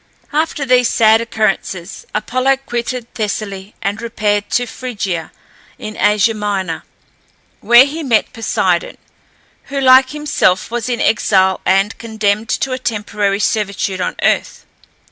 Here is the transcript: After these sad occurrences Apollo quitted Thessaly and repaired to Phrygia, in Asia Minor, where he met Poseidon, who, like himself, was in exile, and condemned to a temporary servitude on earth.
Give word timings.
After 0.33 0.65
these 0.65 0.89
sad 0.89 1.21
occurrences 1.21 2.07
Apollo 2.15 2.57
quitted 2.65 3.13
Thessaly 3.13 3.75
and 3.83 4.01
repaired 4.01 4.49
to 4.49 4.65
Phrygia, 4.65 5.31
in 5.77 5.95
Asia 5.95 6.33
Minor, 6.33 6.83
where 7.59 7.85
he 7.85 8.01
met 8.01 8.33
Poseidon, 8.33 8.97
who, 9.65 9.79
like 9.79 10.09
himself, 10.09 10.71
was 10.71 10.89
in 10.89 10.99
exile, 11.01 11.61
and 11.67 11.95
condemned 11.99 12.49
to 12.49 12.71
a 12.73 12.79
temporary 12.79 13.39
servitude 13.39 14.01
on 14.01 14.15
earth. 14.23 14.65